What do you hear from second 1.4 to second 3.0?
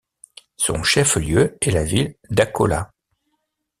est la ville d'Akola.